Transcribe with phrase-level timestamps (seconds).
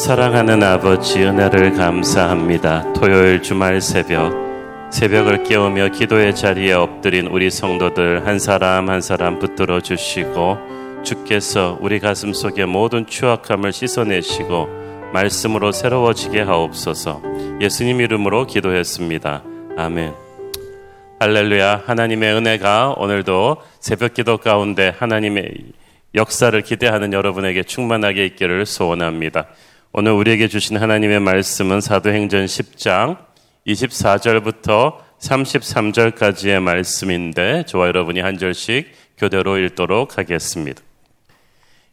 [0.00, 2.90] 사랑하는 아버지 은혜를 감사합니다.
[2.94, 4.32] 토요일 주말 새벽
[4.90, 12.00] 새벽을 깨우며 기도의 자리에 엎드린 우리 성도들 한 사람 한 사람 붙들어 주시고 주께서 우리
[12.00, 14.68] 가슴 속의 모든 추악함을 씻어내시고
[15.12, 17.20] 말씀으로 새로워지게 하옵소서.
[17.60, 19.42] 예수님 이름으로 기도했습니다.
[19.76, 20.14] 아멘.
[21.20, 21.82] 할렐루야.
[21.84, 25.52] 하나님의 은혜가 오늘도 새벽 기도 가운데 하나님의
[26.14, 29.46] 역사를 기대하는 여러분에게 충만하게 있기를 소원합니다.
[29.92, 33.16] 오늘 우리에게 주신 하나님의 말씀은 사도행전 10장
[33.66, 38.86] 24절부터 33절까지의 말씀인데 저와 여러분이 한 절씩
[39.18, 40.80] 교대로 읽도록 하겠습니다.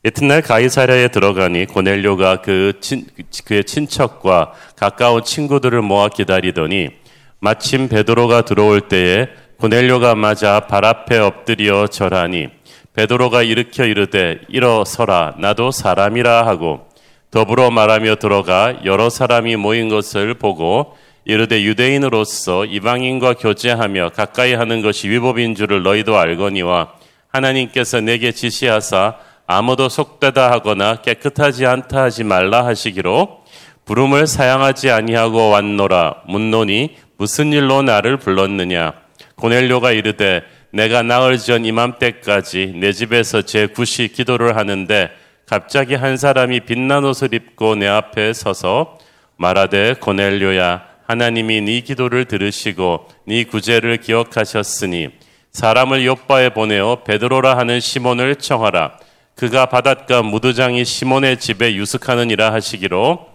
[0.06, 3.08] 이튿날 가이사랴에 들어가니 고넬료가 그 친,
[3.46, 6.92] 그의 친척과 가까운 친구들을 모아 기다리더니
[7.40, 9.30] 마침 베드로가 들어올 때에
[9.60, 12.50] 고넬료가 맞아 발 앞에 엎드려 절하니
[12.94, 16.87] 베드로가 일으켜 이르되 일어서라 나도 사람이라 하고
[17.32, 20.96] 더불어 말하며 들어가 여러 사람이 모인 것을 보고
[21.26, 26.94] 이르되 유대인으로서 이방인과 교제하며 가까이 하는 것이 위법인 줄을 너희도 알거니와
[27.28, 33.44] 하나님께서 내게 지시하사 아무도 속되다 하거나 깨끗하지 않다 하지 말라 하시기로
[33.86, 36.24] 부름을 사양하지 아니하고 왔노라.
[36.28, 38.94] 묻노니 무슨 일로 나를 불렀느냐?
[39.36, 45.10] 고넬료가 이르되 내가 나흘 전 이맘때까지 내 집에서 제 구시 기도를 하는데
[45.48, 48.98] 갑자기 한 사람이 빛난 옷을 입고 내 앞에 서서
[49.38, 55.08] 말하되 고넬료야 하나님이 네 기도를 들으시고 네 구제를 기억하셨으니
[55.54, 58.98] 사람을 요바에 보내어 베드로라 하는 시몬을 청하라
[59.36, 63.26] 그가 바닷가 무두장이 시몬의 집에 유숙하느니라 하시기로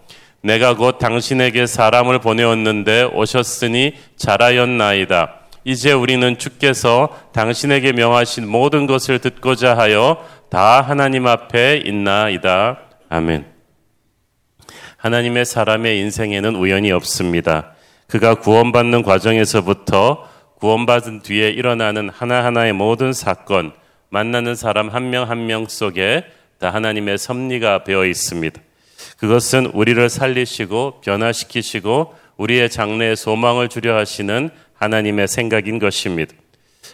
[0.43, 5.39] 내가 곧 당신에게 사람을 보내었는데 오셨으니 잘하였나이다.
[5.63, 10.17] 이제 우리는 주께서 당신에게 명하신 모든 것을 듣고자 하여
[10.53, 12.77] 다 하나님 앞에 있나이다.
[13.09, 13.43] 아멘.
[14.97, 17.71] 하나님의 사람의 인생에는 우연이 없습니다.
[18.07, 20.29] 그가 구원받는 과정에서부터
[20.59, 23.73] 구원받은 뒤에 일어나는 하나하나의 모든 사건,
[24.09, 26.23] 만나는 사람 한 명 한명 속에
[26.59, 28.61] 다 하나님의 섭리가 배어 있습니다.
[29.17, 36.35] 그것은 우리를 살리시고 변화시키시고 우리의 장래에 소망을 주려 하시는 하나님의 생각인 것입니다.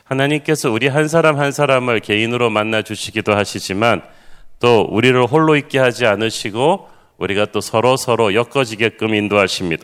[0.04, 4.02] 하나님께서 우리 한 사람 한 사람을 개인으로 만나 주시기도 하시지만
[4.60, 9.84] 또 우리를 홀로 있게 하지 않으시고 우리가 또 서로 서로 엮어지게끔 인도하십니다.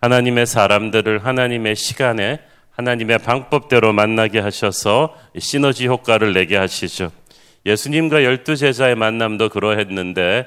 [0.00, 2.40] 하나님의 사람들을 하나님의 시간에
[2.70, 7.12] 하나님의 방법대로 만나게 하셔서 시너지 효과를 내게 하시죠.
[7.66, 10.46] 예수님과 열두 제자의 만남도 그러했는데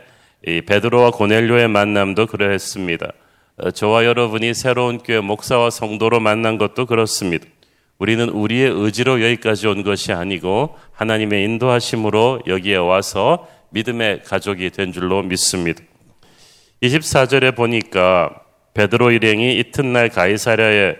[0.66, 3.12] 베드로와 고넬료의 만남도 그러했습니다.
[3.58, 7.48] 어, 저와 여러분이 새로운 교회 목사와 성도로 만난 것도 그렇습니다.
[8.00, 15.24] 우리는 우리의 의지로 여기까지 온 것이 아니고 하나님의 인도하심으로 여기에 와서 믿음의 가족이 된 줄로
[15.24, 15.84] 믿습니다.
[16.84, 18.30] 24절에 보니까
[18.74, 20.96] 베드로 일행이 이튿날 가이사랴에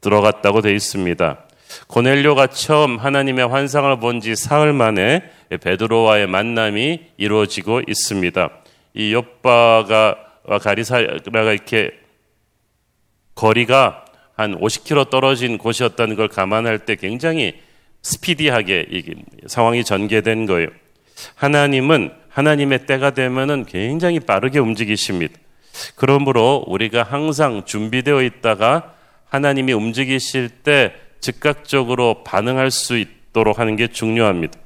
[0.00, 1.38] 들어갔다고 되어 있습니다.
[1.86, 5.22] 고넬료가 처음 하나님의 환상을 본 지 사흘 만에
[5.60, 8.50] 베드로와의 만남이 이루어지고 있습니다.
[8.94, 10.16] 이 요바가
[10.62, 11.92] 가리사라가 이렇게
[13.34, 13.99] 거리가
[14.40, 17.60] 한 50km 떨어진 곳이었다는 걸 감안할 때 굉장히
[18.02, 18.86] 스피디하게
[19.46, 20.68] 상황이 전개된 거예요.
[21.34, 25.34] 하나님은 하나님의 때가 되면은 굉장히 빠르게 움직이십니다.
[25.96, 28.94] 그러므로 우리가 항상 준비되어 있다가
[29.28, 34.58] 하나님이 움직이실 때 즉각적으로 반응할 수 있도록 하는 게 중요합니다.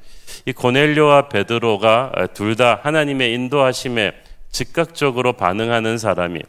[0.46, 4.12] 이 고넬료와 베드로가 둘 다 하나님의 인도하심에
[4.52, 6.40] 즉각적으로 반응하는 사람이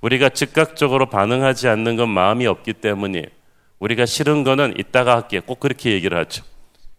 [0.00, 3.26] 우리가 즉각적으로 반응하지 않는 건 마음이 없기 때문에
[3.78, 6.44] 우리가 싫은 거는 이따가 할게 꼭 그렇게 얘기를 하죠.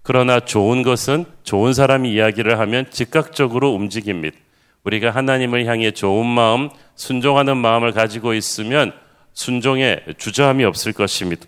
[0.03, 4.38] 그러나 좋은 것은 좋은 사람이 이야기를 하면 즉각적으로 움직입니다.
[4.84, 8.94] 우리가 하나님을 향해 좋은 마음, 순종하는 마음을 가지고 있으면
[9.34, 11.45] 순종에 주저함이 없을 것입니다.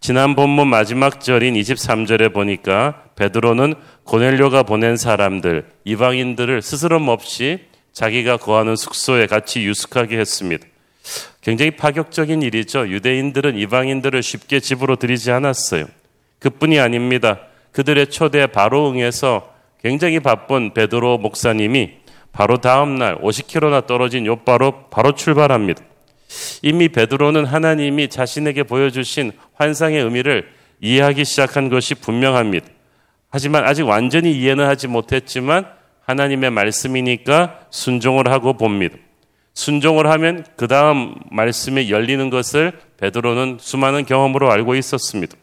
[0.00, 3.74] 지난 본문 마지막 절인 23절에 보니까 베드로는
[4.04, 7.60] 고넬료가 보낸 사람들, 이방인들을 스스럼 없이
[7.92, 10.66] 자기가 거하는 숙소에 같이 유숙하게 했습니다.
[11.40, 12.88] 굉장히 파격적인 일이죠.
[12.88, 15.86] 유대인들은 이방인들을 쉽게 집으로 들이지 않았어요.
[16.38, 17.40] 그뿐이 아닙니다.
[17.72, 19.52] 그들의 초대에 바로 응해서
[19.82, 21.92] 굉장히 바쁜 베드로 목사님이
[22.32, 25.82] 바로 다음 날 50km나 떨어진 요바로 바로 출발합니다.
[26.62, 30.48] 이미 베드로는 하나님이 자신에게 보여주신 환상의 의미를
[30.80, 32.66] 이해하기 시작한 것이 분명합니다.
[33.30, 35.66] 하지만 아직 완전히 이해는 하지 못했지만
[36.06, 38.96] 하나님의 말씀이니까 순종을 하고 봅니다.
[39.54, 45.36] 순종을 하면 그 다음 말씀이 열리는 것을 베드로는 수많은 경험으로 알고 있었습니다.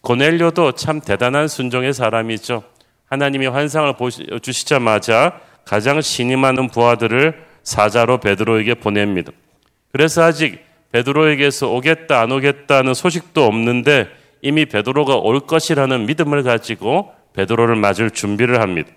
[0.00, 2.62] 고넬료도 참 대단한 순종의 사람이죠.
[3.06, 3.94] 하나님이 환상을
[4.40, 6.00] 주시자마자 가장
[6.38, 9.32] 많은 부하들을 사자로 베드로에게 보냅니다.
[9.92, 10.60] 그래서 아직
[10.92, 14.08] 베드로에게서 오겠다 안 오겠다는 소식도 없는데
[14.42, 18.90] 이미 베드로가 올 것이라는 믿음을 가지고 베드로를 맞을 준비를 합니다.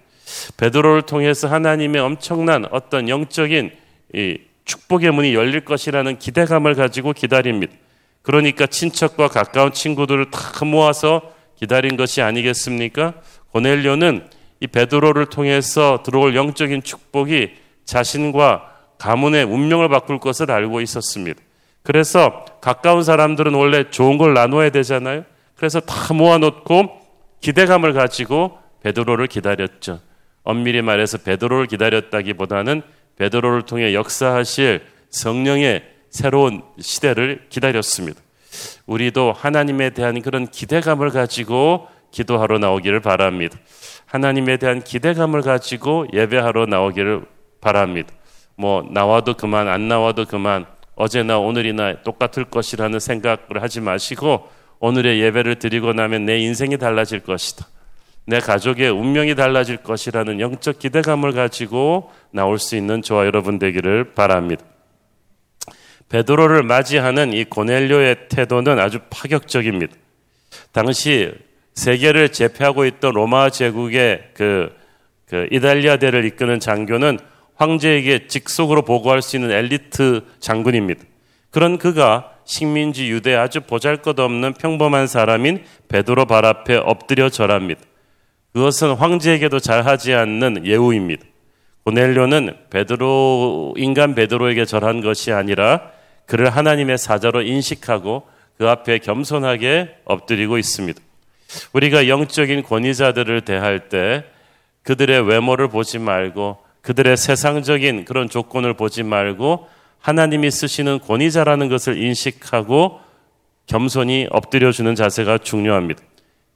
[0.58, 3.72] 베드로를 통해서 하나님의 엄청난 어떤 영적인
[4.66, 7.74] 축복의 문이 열릴 것이라는 기대감을 가지고 기다립니다.
[8.22, 13.14] 그러니까 친척과 가까운 친구들을 다 모아서 기다린 것이 아니겠습니까?
[13.52, 14.28] 고넬료는
[14.60, 17.52] 이 베드로를 통해서 들어올 영적인 축복이
[17.86, 21.40] 자신과 가문의 운명을 바꿀 것을 알고 있었습니다.
[21.84, 25.24] 그래서 가까운 사람들은 원래 좋은 걸 나눠야 되잖아요.
[25.56, 27.00] 그래서 다 모아놓고
[27.42, 30.02] 기대감을 가지고 베드로를 기다렸죠.
[30.44, 32.82] 엄밀히 말해서 베드로를 기다렸다기보다는
[33.18, 38.20] 베드로를 통해 역사하실 성령의 새로운 시대를 기다렸습니다.
[38.86, 43.58] 우리도 하나님에 대한 그런 기대감을 가지고 기도하러 나오기를 바랍니다.
[44.06, 47.26] 하나님에 대한 기대감을 가지고 예배하러 나오기를
[47.60, 48.14] 바랍니다.
[48.56, 50.66] 뭐 나와도 그만 안 나와도 그만
[50.96, 54.48] 어제나 오늘이나 똑같을 것이라는 생각을 하지 마시고
[54.80, 57.68] 오늘의 예배를 드리고 나면 내 인생이 달라질 것이다.
[58.30, 64.66] 내 가족의 운명이 달라질 것이라는 영적 기대감을 가지고 나올 수 있는 저와 여러분 되기를 바랍니다.
[66.10, 69.96] 베드로를 맞이하는 이 고넬료의 태도는 아주 파격적입니다.
[70.74, 71.34] 당시
[71.74, 74.76] 세계를 제패하고 있던 로마 제국의 그,
[75.26, 77.20] 그 이탈리아대를 이끄는 장교는
[77.56, 81.02] 황제에게 직속으로 보고할 수 있는 엘리트 장군입니다.
[81.50, 87.82] 그런 그가 식민지 유대 아주 보잘것없는 평범한 사람인 베드로 발 앞에 엎드려 절합니다.
[88.58, 91.24] 그것은 황제에게도 잘하지 않는 예우입니다.
[91.84, 95.92] 고넬료는 베드로 인간 베드로에게 절한 것이 아니라
[96.26, 98.24] 그를 하나님의 사자로 인식하고
[98.58, 101.00] 그 앞에 겸손하게 엎드리고 있습니다.
[101.74, 104.26] 우리가 영적인 권위자들을 대할 때
[104.82, 109.68] 그들의 외모를 보지 말고 그들의 세상적인 그런 조건을 보지 말고
[110.00, 113.02] 하나님이 쓰시는 권위자라는 것을 인식하고
[113.68, 116.07] 겸손히 엎드려 주는 자세가 중요합니다.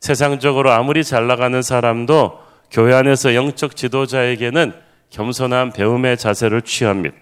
[0.01, 2.39] 세상적으로 아무리 잘 나가는 사람도
[2.71, 4.74] 교회 안에서 영적 지도자에게는
[5.12, 7.15] 겸손한 배움의 자세를 취합니다.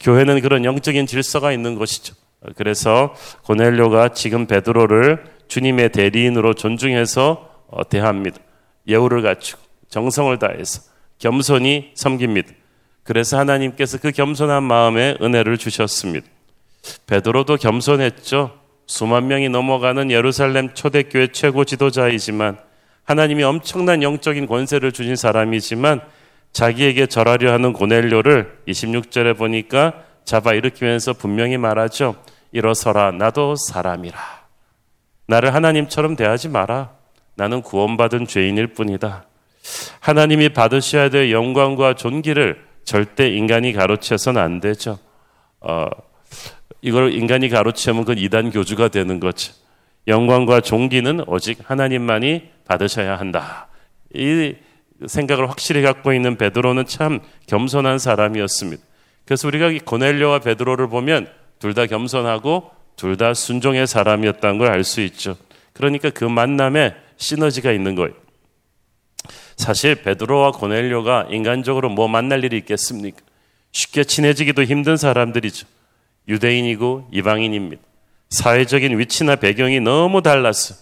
[0.00, 2.14] 교회는 그런 영적인 질서가 있는 것이죠.
[2.56, 3.14] 그래서
[3.44, 8.38] 고넬료가 지금 베드로를 주님의 대리인으로 존중해서 어, 대합니다.
[8.86, 10.82] 예우를 갖추고 정성을 다해서
[11.18, 12.50] 겸손히 섬깁니다.
[13.04, 16.26] 그래서 하나님께서 그 겸손한 마음에 은혜를 주셨습니다.
[17.06, 18.61] 베드로도 겸손했죠.
[18.86, 22.58] 수만 명이 넘어가는 예루살렘 초대교회 최고 지도자이지만
[23.04, 26.00] 하나님이 엄청난 영적인 권세를 주신 사람이지만
[26.52, 32.16] 자기에게 절하려 하는 고넬료를 26절에 보니까 잡아 일으키면서 분명히 말하죠.
[32.52, 34.18] 일어서라 나도 사람이라.
[35.26, 36.90] 나를 하나님처럼 대하지 마라.
[37.34, 39.24] 나는 구원받은 죄인일 뿐이다.
[40.00, 44.98] 하나님이 받으셔야 될 영광과 존귀를 절대 인간이 가로채서는 안 되죠.
[45.60, 45.86] 어,
[46.82, 49.52] 이걸 인간이 가로채면 그 이단 교주가 되는 거죠.
[50.08, 53.68] 영광과 존귀는 오직 하나님만이 받으셔야 한다.
[54.14, 54.54] 이
[55.06, 58.82] 생각을 확실히 갖고 있는 베드로는 참 겸손한 사람이었습니다.
[59.24, 61.28] 그래서 우리가 고넬료와 베드로를 보면
[61.60, 65.36] 둘 다 겸손하고 둘 다 순종의 사람이었다는 걸 알 수 있죠.
[65.72, 68.12] 그러니까 그 만남에 시너지가 있는 거예요.
[69.56, 73.18] 사실 베드로와 고넬료가 인간적으로 뭐 만날 일이 있겠습니까?
[73.70, 75.66] 쉽게 친해지기도 힘든 사람들이죠.
[76.28, 77.82] 유대인이고 이방인입니다.
[78.30, 80.74] 사회적인 위치나 배경이 너무 달랐어.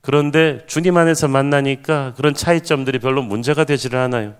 [0.00, 4.34] 그런데 주님 안에서 만나니까 그런 차이점들이 별로 문제가 되지를 않아요.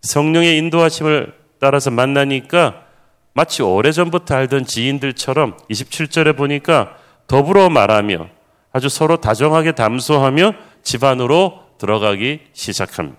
[0.00, 2.86] 성령의 인도하심을 따라서 만나니까
[3.34, 6.96] 마치 오래전부터 알던 지인들처럼 27절에 보니까
[7.26, 8.28] 더불어 말하며
[8.72, 13.18] 아주 서로 다정하게 담소하며 집안으로 들어가기 시작합니다.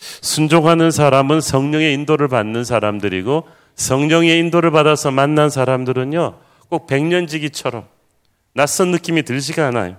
[0.00, 3.46] 순종하는 사람은 성령의 인도를 받는 사람들이고
[3.78, 6.34] 성령의 인도를 받아서 만난 사람들은요,
[6.68, 7.86] 꼭 백년지기처럼
[8.52, 9.96] 낯선 느낌이 들지가 않아요.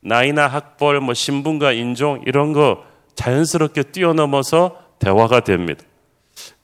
[0.00, 5.82] 나이나 학벌, 뭐 신분과 인종 이런 거 자연스럽게 뛰어넘어서 대화가 됩니다.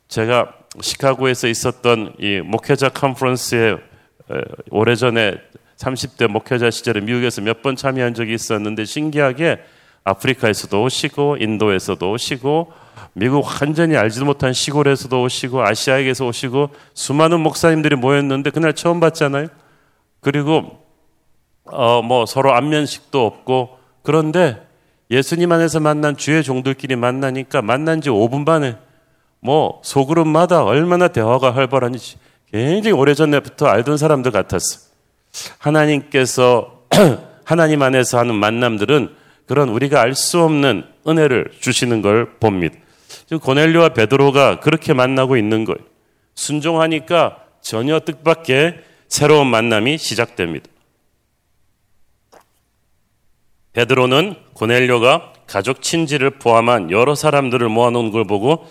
[0.08, 3.76] 제가 시카고에서 있었던 이 목회자 컨퍼런스에
[4.70, 5.34] 오래전에
[5.78, 9.60] 30대 목회자 시절에 미국에서 몇 번 참여한 적이 있었는데 신기하게
[10.04, 12.72] 아프리카에서도 오시고 인도에서도 오시고
[13.14, 19.48] 미국 완전히 알지도 못한 시골에서도 오시고 아시아에게서 오시고 수많은 목사님들이 모였는데 그날 처음 봤잖아요.
[20.20, 20.78] 그리고
[21.64, 24.66] 어 뭐 서로 안면식도 없고 그런데
[25.10, 28.76] 예수님 안에서 만난 주의 종들끼리 만나니까 만난 지 5분 만에
[29.40, 32.16] 뭐 소그룹마다 얼마나 대화가 활발한지
[32.50, 34.80] 굉장히 오래전부터 알던 사람들 같았어.
[35.58, 36.82] 하나님께서
[37.44, 39.14] 하나님 안에서 하는 만남들은
[39.46, 42.76] 그런 우리가 알 수 없는 은혜를 주시는 걸 봅니다.
[43.38, 45.78] 고넬료와 베드로가 그렇게 만나고 있는 거예요.
[46.34, 50.66] 순종하니까 전혀 뜻밖의 새로운 만남이 시작됩니다.
[53.72, 58.66] 베드로는 고넬료가 가족 친지를 포함한 여러 사람들을 모아놓은 걸 보고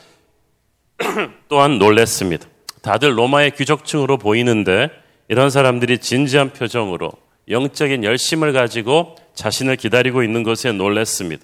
[1.47, 2.47] 또한 놀랬습니다.
[2.81, 4.89] 다들 로마의 귀족층으로 보이는데
[5.27, 7.11] 이런 사람들이 진지한 표정으로
[7.49, 11.43] 영적인 열심을 가지고 자신을 기다리고 있는 것에 놀랬습니다.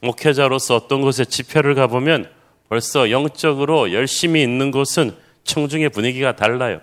[0.00, 2.28] 목회자로서 어떤 곳에 집회를 가보면
[2.74, 5.14] 벌써 영적으로 열심히 있는 곳은
[5.44, 6.80] 청중의 분위기가 달라요.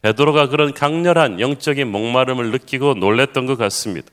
[0.00, 4.08] 베드로가 그런 강렬한 영적인 목마름을 느끼고 놀랬던 것 같습니다.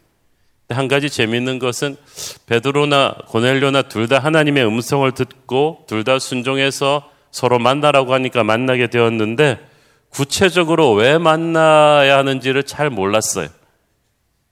[0.67, 1.95] 한 가지 재미있는 것은
[2.47, 9.59] 베드로나 고넬료나 둘 다 하나님의 음성을 듣고 둘 다 순종해서 서로 만나라고 하니까 만나게 되었는데
[10.09, 13.47] 구체적으로 왜 만나야 하는지를 잘 몰랐어요.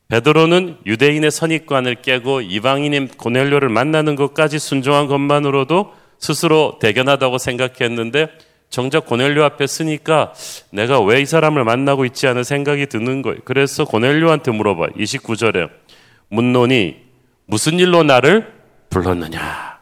[0.08, 8.28] 베드로는 유대인의 선입관을 깨고 이방인인 고넬료를 만나는 것까지 순종한 것만으로도 스스로 대견하다고 생각했는데
[8.70, 10.34] 정작 고넬료 앞에 쓰니까
[10.72, 13.40] 내가 왜 이 사람을 만나고 있지 않은 생각이 드는 거예요.
[13.44, 14.88] 그래서 고넬료한테 물어봐.
[14.98, 15.70] 29절에
[16.30, 16.96] 묻노니
[17.46, 18.54] 무슨 일로 나를
[18.90, 19.80] 불렀느냐.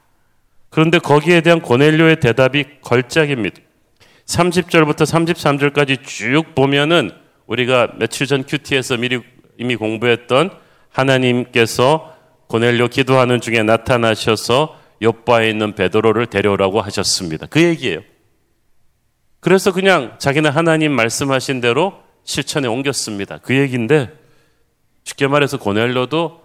[0.72, 3.58] 그런데 거기에 대한 고넬료의 대답이 걸작입니다.
[4.26, 7.12] 30절부터 33절까지 쭉 보면은
[7.46, 9.22] 우리가 며칠 전 큐티에서 미리
[9.60, 10.50] 이미 공부했던
[10.90, 12.16] 하나님께서
[12.48, 17.48] 고넬료 기도하는 중에 나타나셔서 옆바에 있는 베드로를 데려오라고 하셨습니다.
[17.48, 18.02] 그 얘기예요.
[19.40, 21.94] 그래서 그냥 자기는 하나님 말씀하신 대로
[22.24, 23.40] 실천에 옮겼습니다.
[23.40, 24.12] 그 얘기인데
[25.04, 26.42] 쉽게 말해서 고넬료도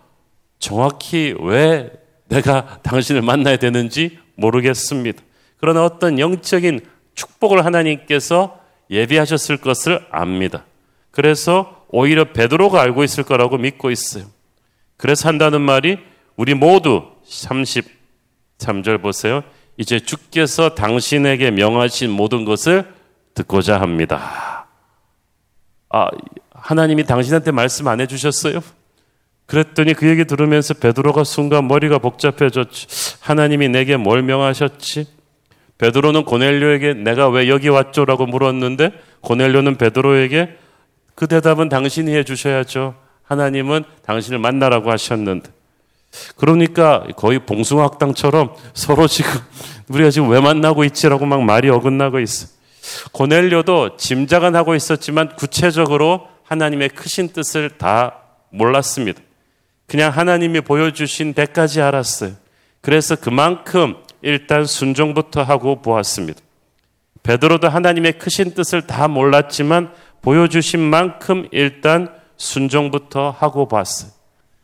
[0.59, 1.91] 정확히 왜
[2.29, 5.23] 내가 당신을 만나야 되는지 모르겠습니다.
[5.59, 6.81] 그러나 어떤 영적인
[7.15, 8.61] 축복을 하나님께서
[8.91, 10.65] 예비하셨을 것을 압니다.
[11.11, 14.25] 그래서 오히려 베드로가 알고 있을 거라고 믿고 있어요.
[14.97, 15.99] 그래서 한다는 말이
[16.37, 17.05] 우리 모두
[18.59, 19.43] 33절 보세요.
[19.77, 22.87] 이제 주께서 당신에게 명하신 모든 것을
[23.35, 24.67] 듣고자 합니다.
[25.91, 26.09] 아,
[26.53, 28.61] 하나님이 당신한테 말씀 안 해주셨어요?
[29.47, 33.19] 그랬더니 그 얘기 들으면서 베드로가 순간 머리가 복잡해졌지.
[33.21, 35.07] 하나님이 내게 뭘 명하셨지?
[35.79, 40.57] 베드로는 고넬료에게 내가 왜 여기 왔죠라고 물었는데 고넬료는 베드로에게
[41.15, 42.95] 그 대답은 당신이 해 주셔야죠.
[43.23, 45.51] 하나님은 당신을 만나라고 하셨는데.
[46.37, 49.31] 그러니까 거의 봉숭아학당처럼 서로 지금
[49.89, 52.49] 우리가 지금 왜 만나고 있지라고 막 말이 어긋나고 있어.
[53.13, 59.21] 고넬료도 짐작은 하고 있었지만 구체적으로 하나님의 크신 뜻을 다 몰랐습니다.
[59.87, 62.33] 그냥 하나님이 보여주신 데까지 알았어요.
[62.81, 66.41] 그래서 그만큼 일단 순종부터 하고 보았습니다.
[67.23, 69.93] 베드로도 하나님의 크신 뜻을 다 몰랐지만
[70.23, 74.11] 보여주신 만큼 일단 순종부터 하고 봤어요.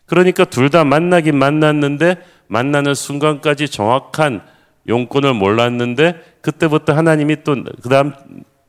[0.07, 2.17] 그러니까 둘 다 만나긴 만났는데
[2.49, 4.43] 만나는 순간까지 정확한
[4.89, 8.13] 용건을 몰랐는데 그때부터 하나님이 또 그다음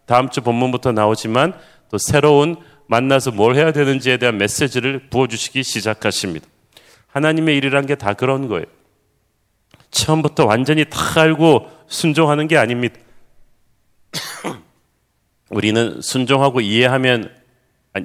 [0.06, 1.54] 다음 주 본문부터 나오지만
[1.90, 2.56] 또 새로운
[2.88, 6.46] 만나서 뭘 해야 되는지에 대한 메시지를 부어 주시기 시작하십니다.
[7.08, 8.66] 하나님의 일이란 게 다 그런 거예요.
[9.92, 12.96] 처음부터 완전히 다 알고 순종하는 게 아닙니다.
[15.50, 17.32] 우리는 순종하고 이해하면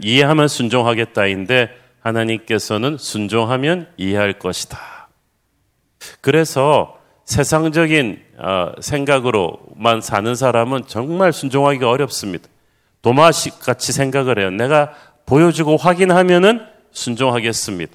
[0.03, 1.71] 이해하면 순종하겠다인데
[2.09, 5.09] 하나님께서는 순종하면 이해할 것이다.
[6.21, 12.49] 그래서 세상적인 어, 생각으로만 사는 사람은 정말 순종하기가 어렵습니다.
[13.03, 14.51] 도마식 같이 생각을 해요.
[14.51, 14.93] 내가
[15.27, 16.61] 보여주고 확인하면은
[16.91, 17.93] 순종하겠습니다.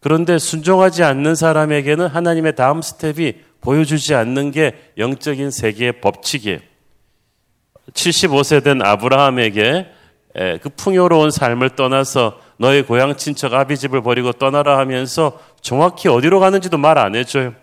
[0.00, 6.60] 그런데 순종하지 않는 사람에게는 하나님의 다음 스텝이 보여주지 않는 게 영적인 세계의 법칙이에요.
[7.92, 9.86] 75세 된 아브라함에게
[10.62, 16.98] 그 풍요로운 삶을 떠나서 너의 고향 친척 아비집을 버리고 떠나라 하면서 정확히 어디로 가는지도 말
[16.98, 17.54] 안 해줘요.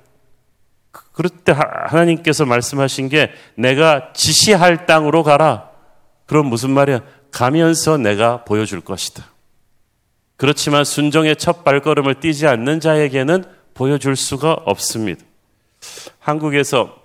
[1.12, 5.70] 그럴 때 하나님께서 말씀하신 게 내가 지시할 땅으로 가라.
[6.26, 7.02] 그럼 무슨 말이야?
[7.32, 9.26] 가면서 내가 보여줄 것이다.
[10.38, 15.24] 그렇지만 순종의 첫 발걸음을 띄지 않는 자에게는 보여줄 수가 없습니다.
[16.20, 16.96] 한국에서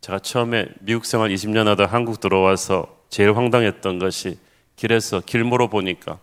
[0.00, 4.38] 제가 처음에 미국 생활 20년 하다 한국 들어와서 제일 황당했던 것이
[4.76, 6.18] 길에서 길 물어보니까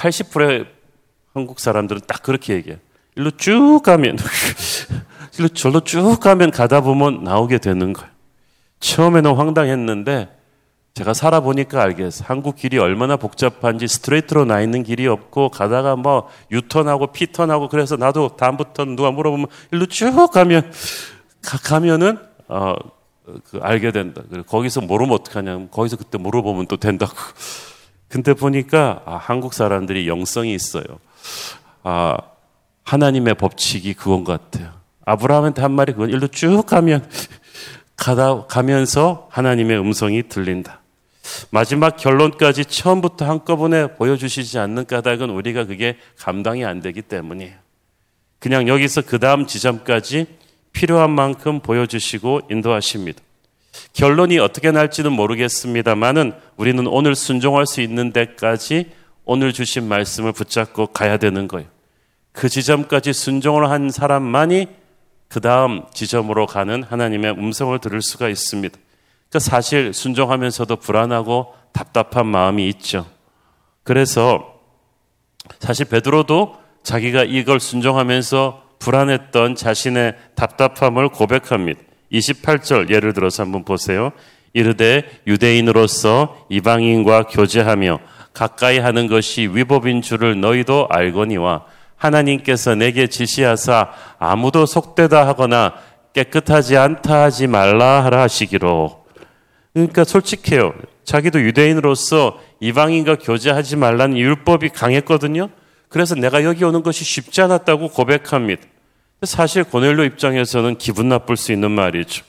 [0.00, 0.66] 80%의
[1.34, 2.78] 한국 사람들은 딱 그렇게 얘기해요.
[3.16, 4.16] 일로 쭉 가면,
[5.38, 8.10] 일로 절로 쭉 가면 가다 보면 나오게 되는 거예요.
[8.80, 10.36] 처음에는 황당했는데
[10.94, 12.26] 제가 살아보니까 알겠어요.
[12.26, 18.36] 한국 길이 얼마나 복잡한지 스트레이트로 나 있는 길이 없고 가다가 뭐 유턴하고 피턴하고 그래서 나도
[18.36, 20.72] 다음부터는 누가 물어보면 일로 쭉 가면
[21.42, 22.74] 가, 면은 어,
[23.44, 24.22] 그 알게 된다.
[24.46, 25.68] 거기서 모르면 어떡하냐.
[25.70, 27.12] 거기서 그때 물어보면 또 된다고.
[28.10, 30.84] 근데 보니까 아, 한국 사람들이 영성이 있어요.
[31.84, 32.16] 아,
[32.82, 34.72] 하나님의 법칙이 그건 것 같아요.
[35.06, 37.08] 아브라함한테 한 말이 그건 일로 쭉 가면
[37.96, 40.80] 가다 가면서 하나님의 음성이 들린다.
[41.50, 47.54] 마지막 결론까지 처음부터 한꺼번에 보여주시지 않는 까닭은 우리가 그게 감당이 안 되기 때문이에요.
[48.40, 50.26] 그냥 여기서 그 다음 지점까지
[50.72, 53.22] 필요한 만큼 보여주시고 인도하십니다.
[53.92, 58.90] 결론이 어떻게 날지는 모르겠습니다만은 우리는 오늘 순종할 수 있는 데까지
[59.24, 61.68] 오늘 주신 말씀을 붙잡고 가야 되는 거예요.
[62.32, 64.66] 그 지점까지 순종을 한 사람만이
[65.28, 68.76] 그 다음 지점으로 가는 하나님의 음성을 들을 수가 있습니다.
[69.28, 73.06] 그러니까 사실 순종하면서도 불안하고 답답한 마음이 있죠.
[73.84, 74.60] 그래서
[75.60, 81.80] 사실 베드로도 자기가 이걸 순종하면서 불안했던 자신의 답답함을 고백합니다.
[82.12, 84.12] 28절 예를 들어서 한번 보세요.
[84.52, 88.00] 이르되 유대인으로서 이방인과 교제하며
[88.32, 91.64] 가까이 하는 것이 위법인 줄을 너희도 알거니와
[91.96, 95.74] 하나님께서 내게 지시하사 아무도 속되다 하거나
[96.14, 99.04] 깨끗하지 않다 하지 말라 하라 하시기로.
[99.72, 100.72] 그러니까 솔직해요.
[101.04, 105.50] 자기도 유대인으로서 이방인과 교제하지 말라는 율법이 강했거든요.
[105.88, 108.62] 그래서 내가 여기 오는 것이 쉽지 않았다고 고백합니다.
[109.22, 112.24] 사실 고넬료 입장에서는 기분 나쁠 수 있는 말이죠.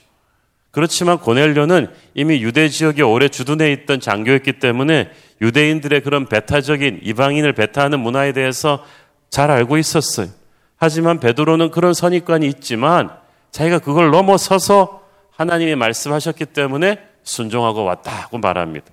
[0.70, 8.00] 그렇지만 고넬료는 이미 유대 지역에 오래 주둔해 있던 장교였기 때문에 유대인들의 그런 배타적인 이방인을 배타하는
[8.00, 8.84] 문화에 대해서
[9.28, 10.28] 잘 알고 있었어요.
[10.76, 13.10] 하지만 베드로는 그런 선입관이 있지만
[13.50, 18.86] 자기가 그걸 넘어서서 하나님이 말씀하셨기 때문에 순종하고 왔다고 말합니다.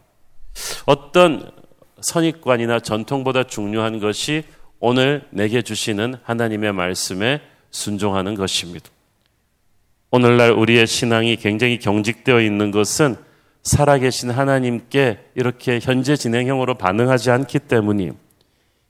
[0.85, 1.49] 어떤
[2.01, 4.43] 선입관이나 전통보다 중요한 것이
[4.79, 8.89] 오늘 내게 주시는 하나님의 말씀에 순종하는 것입니다.
[10.11, 13.15] 오늘날 우리의 신앙이 굉장히 경직되어 있는 것은
[13.63, 18.11] 살아계신 하나님께 이렇게 현재 진행형으로 반응하지 않기 때문이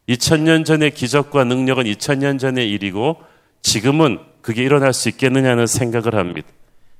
[0.07, 3.17] 2000년 전의 기적과 능력은 2000년 전의 일이고
[3.61, 6.47] 지금은 그게 일어날 수 있겠느냐는 생각을 합니다.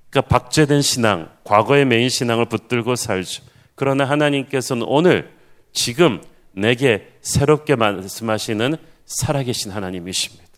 [0.10, 3.44] 그러니까 박제된 신앙, 과거의 메인 신앙을 붙들고 살죠.
[3.76, 5.32] 그러나 하나님께서는 오늘
[5.72, 6.22] 지금
[6.52, 8.76] 내게 새롭게 말씀하시는
[9.06, 10.49] 살아계신 하나님이십니다.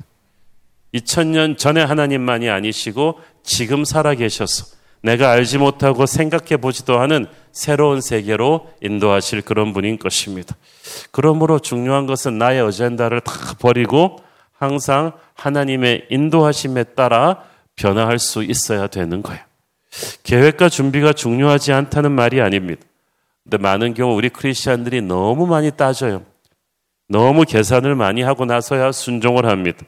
[0.93, 4.65] 2000년 전의 하나님만이 아니시고 지금 살아계셔서
[5.03, 10.55] 내가 알지 못하고 생각해 보지도 않은 새로운 세계로 인도하실 그런 분인 것입니다.
[11.11, 14.17] 그러므로 중요한 것은 나의 어젠다를 다 버리고
[14.53, 17.43] 항상 하나님의 인도하심에 따라
[17.75, 19.41] 변화할 수 있어야 되는 거예요.
[20.23, 22.81] 계획과 준비가 중요하지 않다는 말이 아닙니다.
[23.43, 26.23] 근데 많은 경우 우리 크리스천들이 너무 많이 따져요.
[27.09, 29.79] 너무 계산을 많이 하고 나서야 순종을 합니다.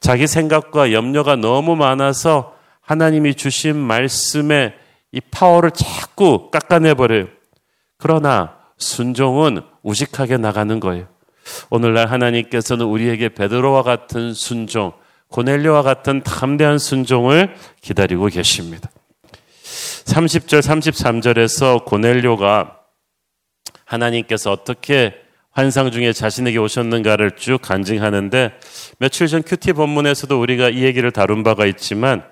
[0.00, 4.74] 자기 생각과 염려가 너무 많아서 하나님이 주신 말씀의
[5.12, 7.26] 이 파워를 자꾸 깎아내버려요.
[7.98, 11.06] 그러나 순종은 우직하게 나가는 거예요.
[11.70, 14.92] 오늘날 하나님께서는 우리에게 베드로와 같은 순종,
[15.28, 18.90] 고넬료와 같은 담대한 순종을 기다리고 계십니다.
[20.04, 22.78] 30절, 33절에서 고넬료가
[23.84, 25.14] 하나님께서 어떻게
[25.52, 28.52] 환상 중에 자신에게 오셨는가를 쭉 간증하는데
[28.98, 32.22] 며칠 전 큐티 본문에서도 우리가 이 얘기를 다룬 바가 있지만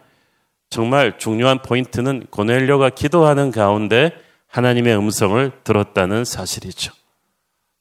[0.70, 4.12] 정말 중요한 포인트는 고넬료가 기도하는 가운데
[4.48, 6.92] 하나님의 음성을 들었다는 사실이죠.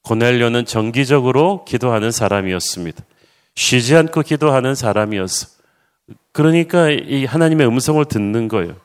[0.03, 3.03] 고넬료는 정기적으로 기도하는 사람이었습니다.
[3.55, 5.47] 쉬지 않고 기도하는 사람이었어.
[6.31, 8.75] 그러니까 이 하나님의 음성을 듣는 거예요.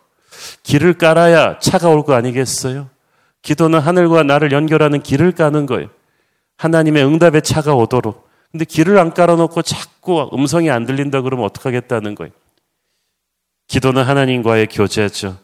[0.64, 2.88] 길을 깔아야 차가 올 거 아니겠어요?
[3.42, 5.88] 기도는 하늘과 나를 연결하는 길을 까는 거예요.
[6.62, 8.28] 하나님의 응답의 차가 오도록.
[8.52, 12.30] 근데 길을 안 깔아놓고 자꾸 음성이 안 들린다 그러면 어떡하겠다는 거예요.
[13.66, 15.38] 기도는 하나님과의 교제죠.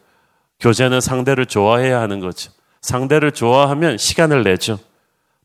[0.60, 2.52] 교제는 상대를 좋아해야 하는 거죠.
[2.82, 4.78] 상대를 좋아하면 시간을 내죠.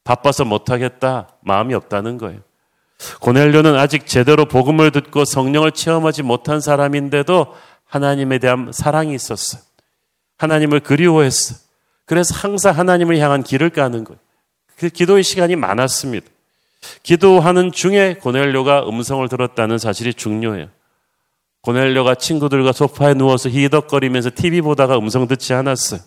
[0.03, 1.29] 바빠서 못하겠다.
[1.41, 2.41] 마음이 없다는 거예요.
[3.21, 7.55] 고넬료는 아직 제대로 복음을 듣고 성령을 체험하지 못한 사람인데도
[7.85, 9.61] 하나님에 대한 사랑이 있었어요.
[10.37, 11.55] 하나님을 그리워했어.
[12.05, 14.22] 그래서 항상 하나님을 향한 길을 까는 거예요.
[14.77, 16.27] 그 기도의 시간이 많았습니다.
[17.03, 20.67] 기도하는 중에 고넬료가 음성을 들었다는 사실이 중요해요.
[21.61, 26.01] 고넬료가 친구들과 소파에 누워서 히덕거리면서 TV 보다가 음성 듣지 않았어요.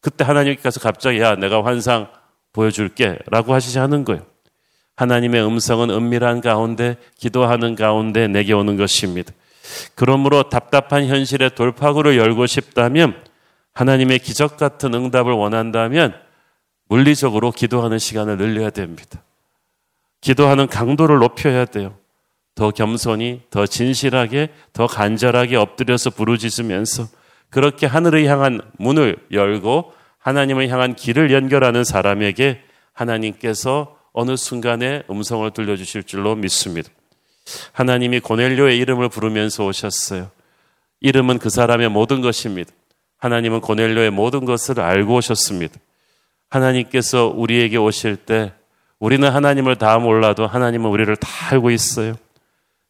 [0.00, 2.08] 그때 하나님께서 갑자기 야 내가 환상
[2.52, 4.22] 보여줄게 라고 하시지 않은 거예요.
[4.96, 9.32] 하나님의 음성은 은밀한 가운데 기도하는 가운데 내게 오는 것입니다.
[9.94, 13.14] 그러므로 답답한 현실의 돌파구를 열고 싶다면
[13.74, 16.14] 하나님의 기적 같은 응답을 원한다면
[16.88, 19.22] 물리적으로 기도하는 시간을 늘려야 됩니다.
[20.20, 21.96] 기도하는 강도를 높여야 돼요.
[22.54, 27.06] 더 겸손히, 더 진실하게, 더 간절하게 엎드려서 부르짖으면서
[27.50, 36.02] 그렇게 하늘을 향한 문을 열고 하나님을 향한 길을 연결하는 사람에게 하나님께서 어느 순간에 음성을 들려주실
[36.02, 36.90] 줄로 믿습니다.
[37.72, 40.30] 하나님이 고넬료의 이름을 부르면서 오셨어요.
[41.00, 42.72] 이름은 그 사람의 모든 것입니다.
[43.18, 45.78] 하나님은 고넬료의 모든 것을 알고 오셨습니다.
[46.50, 48.52] 하나님께서 우리에게 오실 때
[48.98, 52.14] 우리는 하나님을 다 몰라도 하나님은 우리를 다 알고 있어요.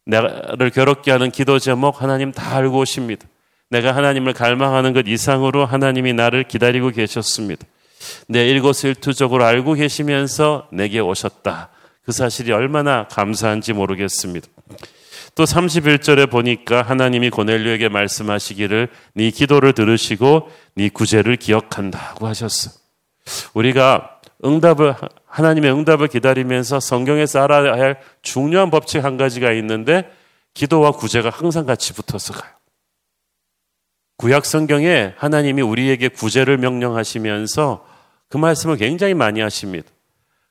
[0.06, 3.26] 나를 괴롭게 하는 기도 제목 하나님 다 알고 오십니다.
[3.68, 7.66] 내가 하나님을 갈망하는 것 이상으로 하나님이 나를 기다리고 계셨습니다.
[8.26, 11.68] 내 일거수일투족으로 알고 계시면서 내게 오셨다.
[12.04, 14.46] 그 사실이 얼마나 감사한지 모르겠습니다.
[15.34, 22.87] 또 31절에 보니까 하나님이 고넬료에게 말씀하시기를 네 기도를 들으시고 네 구제를 기억한다고 하셨어.
[23.54, 24.94] 우리가 응답을
[25.26, 30.10] 하나님의 응답을 기다리면서 성경에서 알아야 할 중요한 법칙 한 가지가 있는데
[30.54, 32.52] 기도와 구제가 항상 같이 붙어서 가요.
[34.16, 37.86] 구약 성경에 하나님이 우리에게 구제를 명령하시면서
[38.28, 39.88] 그 말씀을 굉장히 많이 하십니다.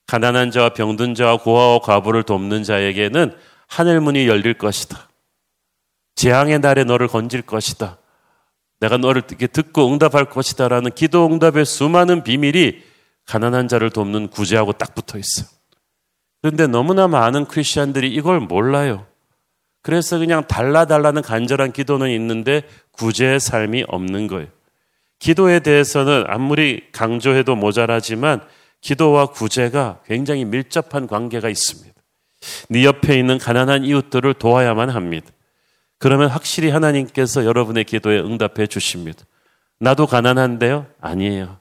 [0.08, 3.36] 가난한 자와 병든 자와 고아와 과부를 돕는 자에게는
[3.68, 5.10] 하늘 문이 열릴 것이다.
[6.16, 7.98] 재앙의 날에 너를 건질 것이다.
[8.80, 12.82] 내가 너를 듣고 응답할 것이다라는 기도 응답의 수많은 비밀이
[13.26, 15.46] 가난한 자를 돕는 구제하고 딱 붙어 있어.
[16.42, 19.06] 그런데 너무나 많은 크리스천들이 이걸 몰라요.
[19.82, 24.48] 그래서 그냥 달라달라는 간절한 기도는 있는데 구제의 삶이 없는 거예요.
[25.20, 28.42] 기도에 대해서는 아무리 강조해도 모자라지만
[28.82, 31.94] 기도와 구제가 굉장히 밀접한 관계가 있습니다.
[32.70, 35.28] 네 옆에 있는 가난한 이웃들을 도와야만 합니다.
[35.99, 39.25] 그러면 확실히 하나님께서 여러분의 기도에 응답해 주십니다.
[39.79, 40.88] 나도 가난한데요?
[41.01, 41.57] 아니에요.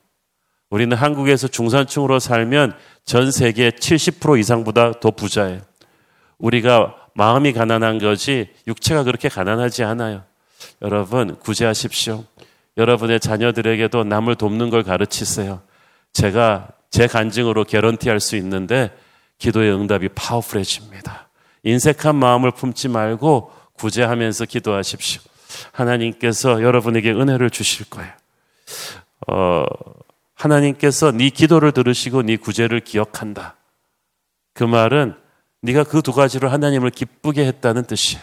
[0.71, 5.61] 우리는 한국에서 중산층으로 살면 전 세계 70% 이상보다 더 부자예요.
[6.39, 10.25] 우리가 마음이 가난한 거지 육체가 그렇게 가난하지 않아요.
[10.83, 12.25] 여러분 구제하십시오.
[12.77, 15.63] 여러분의 자녀들에게도 남을 돕는 걸 가르치세요.
[16.13, 18.91] 제가 제 간증으로 개런티 할 수 있는데
[19.39, 21.29] 기도의 응답이 파워풀해집니다.
[21.63, 25.23] 인색한 마음을 품지 말고 구제하면서 기도하십시오.
[25.73, 28.13] 하나님께서 여러분에게 은혜를 주실 거예요.
[29.29, 29.65] 어,
[30.35, 33.57] 하나님께서 네 기도를 들으시고 네 구제를 기억한다.
[34.53, 35.15] 그 말은
[35.63, 38.23] 네가 그 두 가지로 하나님을 기쁘게 했다는 뜻이에요.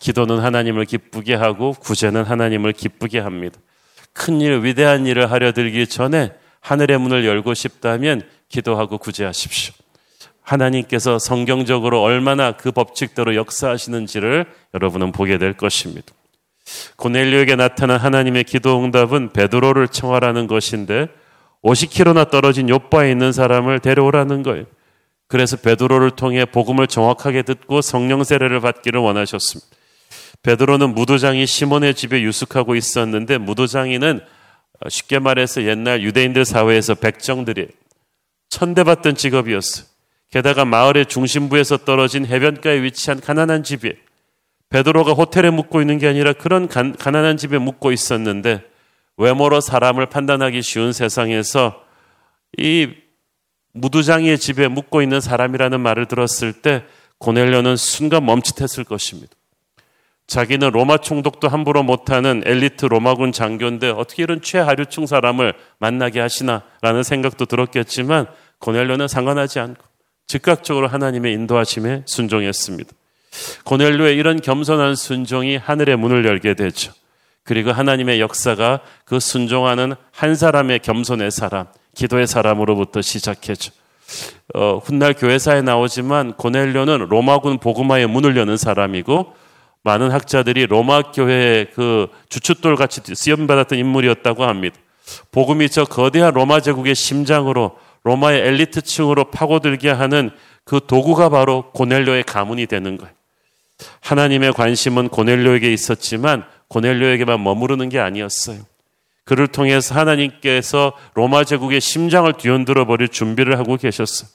[0.00, 3.58] 기도는 하나님을 기쁘게 하고 구제는 하나님을 기쁘게 합니다.
[4.12, 9.74] 큰 일, 위대한 일을 하려 들기 전에 하늘의 문을 열고 싶다면 기도하고 구제하십시오.
[10.46, 16.06] 하나님께서 성경적으로 얼마나 그 법칙대로 역사하시는지를 여러분은 보게 될 것입니다.
[16.96, 21.08] 고넬료에게 나타난 하나님의 기도 응답은 베드로를 청하라는 것인데
[21.64, 24.66] 50km나 떨어진 요바에 있는 사람을 데려오라는 거예요.
[25.28, 29.68] 그래서 베드로를 통해 복음을 정확하게 듣고 성령 세례를 받기를 원하셨습니다.
[30.44, 34.20] 베드로는 무도장이 시몬의 집에 유숙하고 있었는데 무도장이는
[34.88, 37.66] 쉽게 말해서 옛날 유대인들 사회에서 백정들이
[38.50, 39.95] 천대받던 직업이었어요.
[40.30, 43.96] 게다가 마을의 중심부에서 떨어진 해변가에 위치한 가난한 집에
[44.70, 48.62] 베드로가 호텔에 묵고 있는 게 아니라 그런 가, 가난한 집에 묵고 있었는데
[49.16, 51.82] 외모로 사람을 판단하기 쉬운 세상에서
[52.58, 52.88] 이
[53.72, 56.84] 무두장이의 집에 묵고 있는 사람이라는 말을 들었을 때
[57.18, 59.32] 고넬료는 순간 멈칫했을 것입니다.
[60.26, 67.46] 자기는 로마 총독도 함부로 못하는 엘리트 로마군 장교인데 어떻게 이런 최하류층 사람을 만나게 하시나라는 생각도
[67.46, 68.26] 들었겠지만
[68.58, 69.85] 고넬료는 상관하지 않고
[70.26, 72.90] 즉각적으로 하나님의 인도하심에 순종했습니다.
[73.64, 76.92] 고넬료의 이런 겸손한 순종이 하늘의 문을 열게 되죠.
[77.44, 83.72] 그리고 하나님의 역사가 그 순종하는 한 사람의 겸손의 사람, 기도의 사람으로부터 시작해죠.
[84.54, 89.34] 어, 훗날 교회사에 나오지만 고넬료는 로마군 복음화의 문을 여는 사람이고
[89.82, 94.76] 많은 학자들이 로마 교회의 그 주춧돌 같이 쓰임받았던 인물이었다고 합니다.
[95.30, 100.30] 복음이 저 거대한 로마 제국의 심장으로 로마의 엘리트층으로 파고들게 하는
[100.62, 103.12] 그 도구가 바로 고넬료의 가문이 되는 거예요.
[104.00, 108.60] 하나님의 관심은 고넬료에게 있었지만 고넬료에게만 머무르는 게 아니었어요.
[109.24, 114.30] 그를 통해서 하나님께서 로마 제국의 심장을 뒤흔들어 버릴 준비를 하고 계셨어요.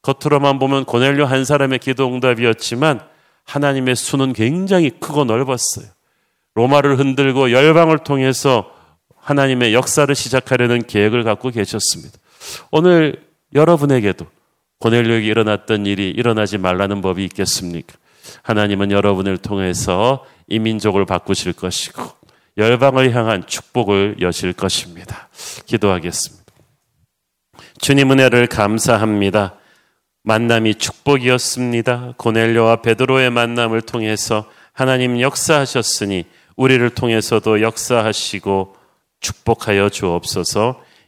[0.00, 3.00] 겉으로만 보면 고넬료 한 사람의 기도 응답이었지만
[3.44, 5.84] 하나님의 수는 굉장히 크고 넓었어요.
[6.54, 8.72] 로마를 흔들고 열방을 통해서
[9.16, 12.21] 하나님의 역사를 시작하려는 계획을 갖고 계셨습니다.
[12.70, 13.24] 오늘
[13.54, 14.26] 여러분에게도
[14.78, 17.96] 고넬료에게 일어났던 일이 일어나지 말라는 법이 있겠습니까?
[18.42, 22.02] 하나님은 여러분을 통해서 이 민족을 바꾸실 것이고
[22.56, 25.28] 열방을 향한 축복을 여실 것입니다.
[25.66, 26.42] 기도하겠습니다.
[27.80, 29.56] 주님 은혜를 감사합니다.
[30.24, 32.14] 만남이 축복이었습니다.
[32.16, 36.24] 고넬료와 베드로의 만남을 통해서 하나님 역사하셨으니
[36.56, 38.76] 우리를 통해서도 역사하시고
[39.20, 40.80] 축복하여 주옵소서